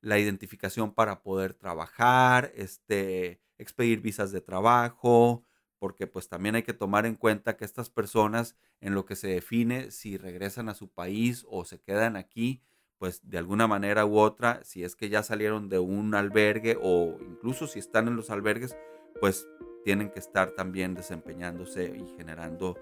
[0.01, 5.43] la identificación para poder trabajar, este, expedir visas de trabajo,
[5.79, 9.27] porque pues también hay que tomar en cuenta que estas personas en lo que se
[9.27, 12.61] define si regresan a su país o se quedan aquí,
[12.97, 17.17] pues de alguna manera u otra, si es que ya salieron de un albergue o
[17.21, 18.75] incluso si están en los albergues,
[19.19, 19.47] pues
[19.83, 22.75] tienen que estar también desempeñándose y generando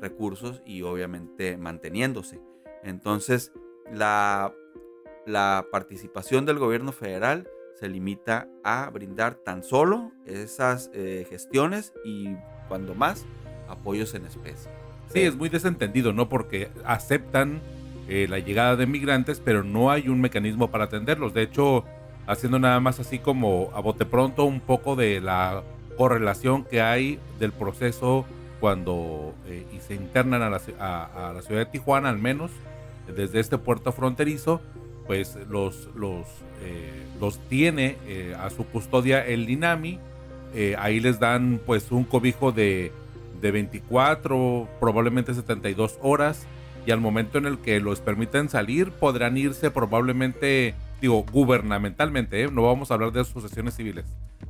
[0.00, 2.40] recursos y obviamente manteniéndose.
[2.82, 3.52] Entonces,
[3.92, 4.54] la
[5.26, 7.48] la participación del gobierno federal
[7.78, 12.30] se limita a brindar tan solo esas eh, gestiones y
[12.68, 13.26] cuando más
[13.68, 14.70] apoyos en especie.
[15.12, 16.28] Sí, es muy desentendido, ¿no?
[16.28, 17.60] Porque aceptan
[18.08, 21.34] eh, la llegada de migrantes, pero no hay un mecanismo para atenderlos.
[21.34, 21.84] De hecho,
[22.26, 25.62] haciendo nada más así como a bote pronto un poco de la
[25.96, 28.26] correlación que hay del proceso
[28.60, 32.50] cuando eh, y se internan a la, ciudad de Tijuana, al menos
[33.14, 34.60] desde este puerto fronterizo,
[35.06, 36.26] pues los, los,
[36.62, 37.96] eh, los tiene
[38.38, 39.98] a su custodia el Dinami.
[40.78, 42.92] ahí les dan pues un cobijo de
[43.40, 46.46] de 24, probablemente 72 horas,
[46.86, 52.50] y al momento en el que los permiten salir, podrán irse probablemente, digo, gubernamentalmente, ¿eh?
[52.50, 54.04] no vamos a hablar de asociaciones civiles,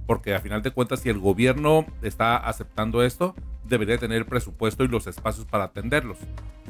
[0.07, 3.35] porque a final de cuentas, si el gobierno está aceptando esto,
[3.65, 6.19] debería tener el presupuesto y los espacios para atenderlos.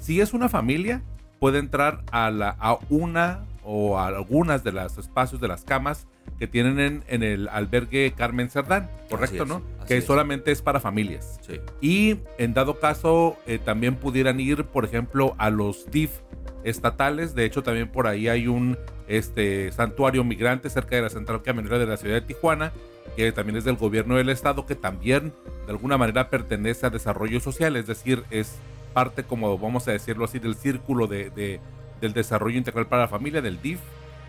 [0.00, 1.02] Si es una familia,
[1.40, 6.06] puede entrar a, la, a una o a algunas de los espacios de las camas
[6.38, 9.62] que tienen en, el albergue Carmen Cerdán, correcto, ¿no?
[9.86, 11.40] Que solamente es para familias.
[11.42, 11.60] Sí.
[11.80, 16.10] Y en dado caso, eh, también pudieran ir, por ejemplo, a los DIF
[16.64, 17.34] estatales.
[17.34, 21.78] De hecho, también por ahí hay un este, santuario migrante cerca de la central camionera
[21.78, 22.72] de la ciudad de Tijuana,
[23.16, 25.32] que también es del gobierno del estado, que también
[25.66, 28.58] de alguna manera pertenece a desarrollo social, es decir, es
[28.92, 31.60] parte, como vamos a decirlo así, del círculo de,
[32.00, 33.80] del desarrollo integral para la familia, del DIF.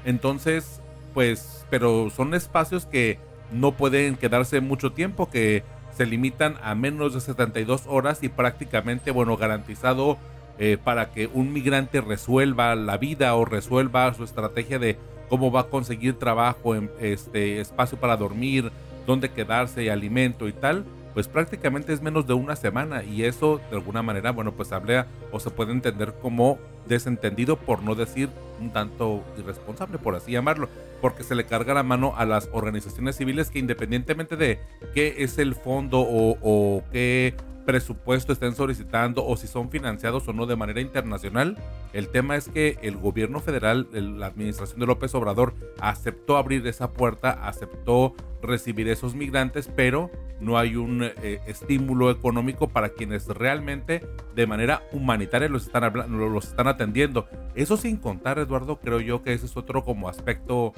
[0.06, 0.82] Entonces,
[1.14, 3.20] pues, pero son espacios que
[3.52, 5.64] no pueden quedarse mucho tiempo, que
[5.96, 10.18] se limitan a menos de 72 horas y prácticamente, bueno, garantizado
[10.60, 14.98] eh, para que un migrante resuelva la vida o resuelva su estrategia de
[15.30, 18.72] cómo va a conseguir trabajo, este, espacio para dormir,
[19.06, 20.86] dónde quedarse, alimento y tal,
[21.18, 25.08] pues prácticamente es menos de una semana y eso de alguna manera, bueno, pues habla
[25.32, 28.30] o se puede entender como desentendido por no decir
[28.62, 30.70] un tanto irresponsable, por así llamarlo,
[31.02, 34.60] porque se le carga la mano a las organizaciones civiles que independientemente de
[34.94, 37.34] qué es el fondo o, o qué
[37.66, 41.58] presupuesto estén solicitando o si son financiados o no de manera internacional.
[41.94, 46.94] El tema es que el gobierno federal, la administración de López Obrador, aceptó abrir esa
[46.94, 54.06] puerta, aceptó recibir esos migrantes, pero no hay un eh, estímulo económico para quienes realmente
[54.36, 57.28] de manera humanitaria los están, los están atendiendo.
[57.56, 60.74] Eso sin contar, Eduardo, creo yo que ese es otro como aspecto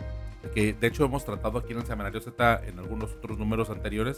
[0.54, 4.18] que de hecho hemos tratado aquí en el Seminario Z en algunos otros números anteriores.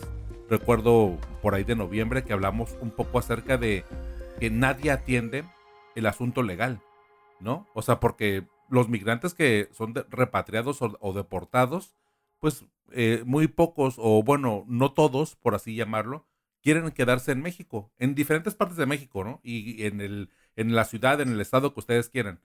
[0.50, 3.84] Recuerdo por ahí de noviembre que hablamos un poco acerca de
[4.40, 5.44] que nadie atiende
[5.96, 6.82] el asunto legal,
[7.40, 7.68] ¿no?
[7.74, 11.94] O sea, porque los migrantes que son repatriados o, deportados,
[12.42, 16.28] pues eh, muy pocos, o bueno, no todos, por así llamarlo,
[16.62, 19.40] quieren quedarse en México, en diferentes partes de México, ¿no?
[19.44, 22.42] Y en, el, en la ciudad, en el estado que ustedes quieran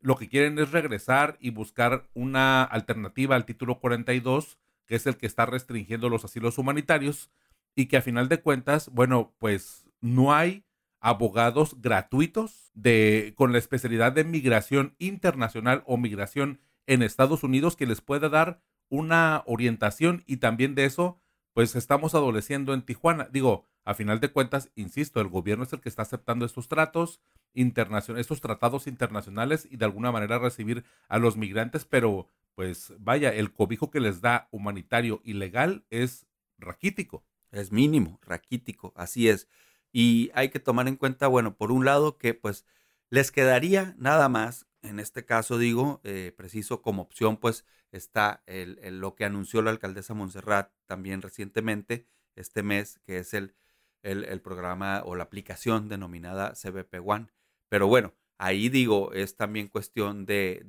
[0.00, 5.16] lo que quieren es regresar y buscar una alternativa al título 42, que es el
[5.16, 7.30] que está restringiendo los asilos humanitarios,
[7.74, 10.64] y que a final de cuentas, bueno, pues no hay
[11.00, 17.86] abogados gratuitos de, con la especialidad de migración internacional o migración en Estados Unidos que
[17.86, 18.60] les pueda dar
[18.90, 21.18] una orientación y también de eso,
[21.54, 23.28] pues estamos adoleciendo en Tijuana.
[23.32, 27.20] Digo, a final de cuentas, insisto, el gobierno es el que está aceptando estos tratos
[27.54, 33.52] estos tratados internacionales y de alguna manera recibir a los migrantes, pero pues vaya, el
[33.52, 36.26] cobijo que les da humanitario y legal es
[36.58, 37.24] raquítico.
[37.50, 39.48] Es mínimo, raquítico, así es.
[39.92, 42.64] Y hay que tomar en cuenta, bueno, por un lado que pues
[43.08, 48.78] les quedaría nada más, en este caso digo, eh, preciso como opción, pues está el,
[49.00, 52.06] lo que anunció la alcaldesa Montserrat también recientemente,
[52.36, 53.54] este mes, que es el
[54.02, 57.28] el, programa o la aplicación denominada CBP One.
[57.68, 60.62] Pero bueno, ahí digo, es también cuestión de,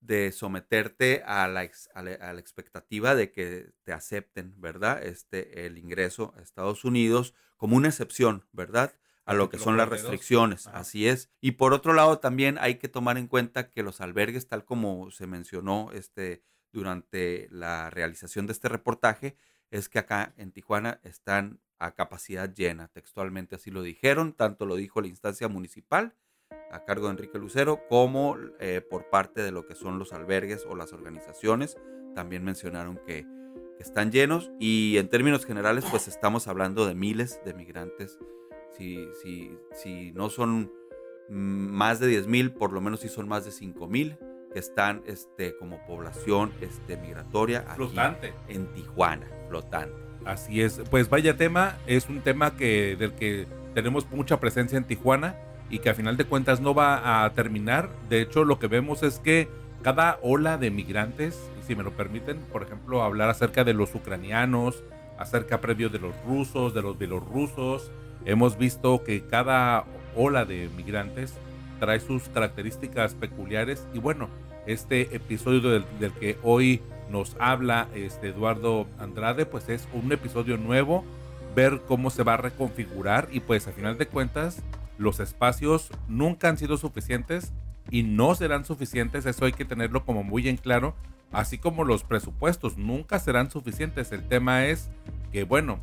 [0.00, 5.02] de, someterte a la, a la, expectativa de que te acepten, ¿verdad?
[5.02, 8.92] Este, el ingreso a Estados Unidos como una excepción, ¿verdad?
[9.26, 11.30] A lo que son las restricciones, así es.
[11.40, 15.10] Y por otro lado, también hay que tomar en cuenta que los albergues, tal como
[15.10, 19.36] se mencionó este, durante la realización de este reportaje,
[19.70, 24.76] es que acá en Tijuana están a capacidad llena, textualmente así lo dijeron, tanto lo
[24.76, 26.14] dijo la instancia municipal
[26.70, 30.64] a cargo de Enrique Lucero como eh, por parte de lo que son los albergues
[30.68, 31.76] o las organizaciones,
[32.14, 33.26] también mencionaron que,
[33.80, 38.18] están llenos y en términos generales pues estamos hablando de miles de migrantes,
[38.76, 40.70] si, si, si no son
[41.28, 44.16] más de 10 mil, por lo menos si son más de 5 mil
[44.52, 48.32] que están este, como población este, migratoria flotante.
[48.48, 49.94] en Tijuana, flotante.
[50.24, 54.84] Así es, pues vaya tema, es un tema que del que tenemos mucha presencia en
[54.84, 55.36] Tijuana
[55.68, 57.90] y que a final de cuentas no va a terminar.
[58.08, 59.48] De hecho, lo que vemos es que
[59.82, 64.82] cada ola de migrantes, si me lo permiten, por ejemplo, hablar acerca de los ucranianos,
[65.18, 67.90] acerca previo de los rusos, de los bielorrusos,
[68.24, 69.84] hemos visto que cada
[70.16, 71.34] ola de migrantes
[71.80, 74.28] trae sus características peculiares y bueno,
[74.66, 81.04] este episodio del, que hoy nos habla este Eduardo Andrade, pues es un episodio nuevo,
[81.54, 84.62] ver cómo se va a reconfigurar y pues a final de cuentas
[84.96, 87.52] los espacios nunca han sido suficientes
[87.90, 90.94] y no serán suficientes, eso hay que tenerlo como muy en claro,
[91.32, 94.12] así como los presupuestos nunca serán suficientes.
[94.12, 94.90] El tema es
[95.32, 95.80] que, bueno,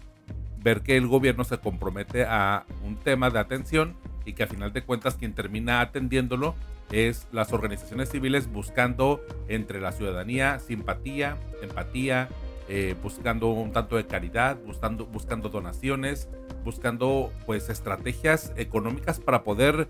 [0.64, 3.96] ver que el gobierno se compromete a un tema de atención
[4.26, 6.56] y que a final de cuentas quien termina atendiéndolo
[6.92, 12.30] es las organizaciones civiles buscando entre la ciudadanía simpatía, empatía,
[12.68, 16.30] eh, buscando un tanto de caridad, buscando, buscando donaciones,
[16.64, 19.88] buscando pues estrategias económicas para poder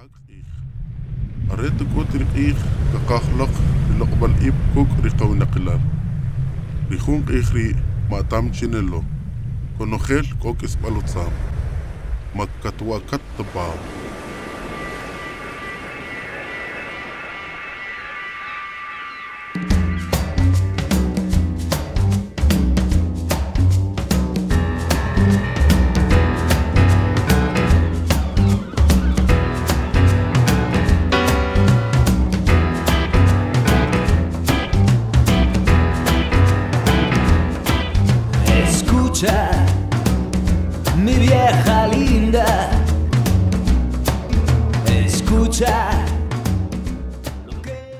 [40.97, 42.69] mi vieja linda,
[44.87, 45.94] escucha.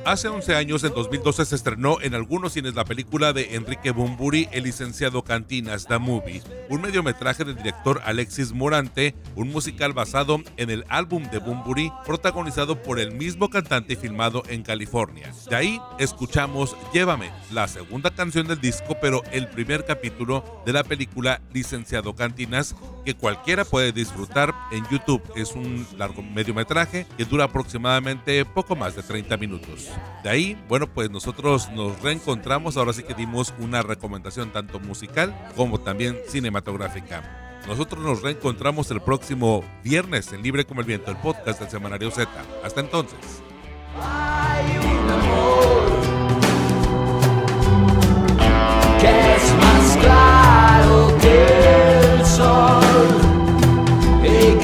[0.06, 4.48] Hace 11 años, en 2012, se estrenó en algunos cines la película de Enrique Bumburi,
[4.52, 10.70] El licenciado Cantinas, The Movie, un mediometraje del director Alexis Morante, un musical basado en
[10.70, 15.34] el álbum de Bumburi, protagonizado por el mismo cantante y filmado en California.
[15.50, 20.84] De ahí escuchamos Llévame, la segunda canción del disco, pero el primer capítulo de la
[20.84, 25.24] película Licenciado Cantinas, que cualquiera puede disfrutar en YouTube.
[25.36, 29.95] Es un largo mediometraje que dura aproximadamente poco más de 30 minutos.
[30.24, 35.36] De ahí, bueno, pues nosotros nos reencontramos, ahora sí que dimos una recomendación tanto musical
[35.56, 37.62] como también cinematográfica.
[37.68, 42.12] Nosotros nos reencontramos el próximo viernes en Libre como el Viento, el podcast del Semanario
[42.12, 42.30] Z.
[42.64, 43.42] Hasta entonces.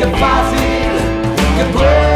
[0.02, 0.92] que fácil
[1.58, 2.11] que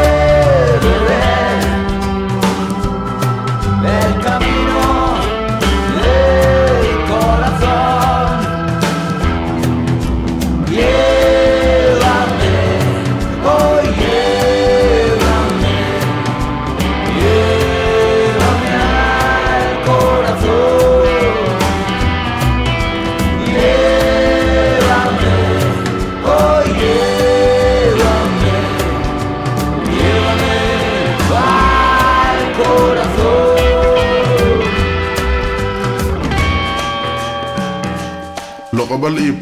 [38.96, 39.36] بلعب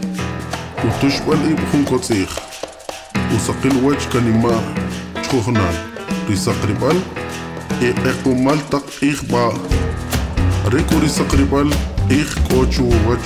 [0.82, 2.38] كنتش بلعب خنكو تسيخ
[3.34, 4.60] وسقي الوجه كلمة
[5.22, 5.74] تخوخنان
[6.28, 7.00] ريسا قريبال
[7.82, 9.52] اي ايقو مالتق ايخ با
[10.66, 11.74] ريكو ريسا قريبال
[12.10, 13.20] ايخ كوتشو وجه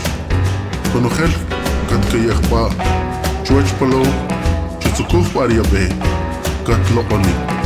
[0.94, 1.32] كنو خيل
[1.90, 2.70] كت كيخ با
[3.48, 4.02] چوچ پلو
[4.80, 5.88] چوچو باريا بي
[6.66, 7.57] كت لقوني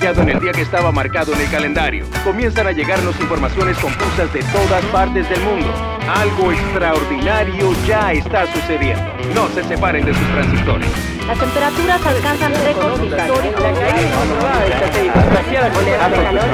[0.00, 2.06] en el día que estaba marcado en el calendario.
[2.22, 5.74] Comienzan a llegarnos informaciones confusas de todas partes del mundo.
[6.08, 9.12] Algo extraordinario ya está sucediendo.
[9.34, 10.88] No se separen de sus transistores.
[11.26, 13.64] Las temperaturas alcanzan récords históricos.
[13.64, 14.06] El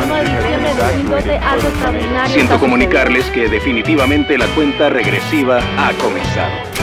[0.04, 2.34] 1 de diciembre de 2012, algo extraordinario.
[2.34, 6.73] Siento comunicarles que definitivamente la cuenta regresiva ha comenzado.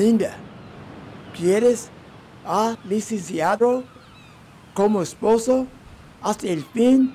[0.00, 0.34] Linda,
[1.36, 1.90] ¿quieres
[2.46, 3.84] a licenciado
[4.72, 5.66] como esposo
[6.22, 7.12] hasta el fin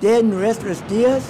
[0.00, 1.22] de nuestros días?